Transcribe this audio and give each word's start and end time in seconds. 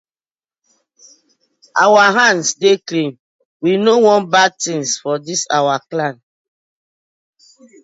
Our 1.83 2.05
hands 2.19 2.49
dey 2.61 2.75
clean, 2.87 3.11
we 3.63 3.71
no 3.87 3.93
wan 4.05 4.21
bad 4.35 4.51
tinz 4.63 4.89
for 5.01 5.15
dis 5.27 5.41
our 5.57 5.77
clan. 5.91 6.15